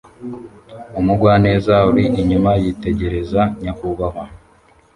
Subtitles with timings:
[0.99, 4.25] Umugwaneza uri inyuma yitegereza nyakubahwa